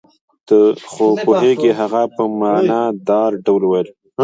ته 0.47 0.57
خو 0.91 1.05
پوهېږې. 1.25 1.71
هغه 1.79 2.01
په 2.15 2.23
معنی 2.39 2.81
دار 3.07 3.31
ډول 3.45 3.61
وویل. 3.65 3.89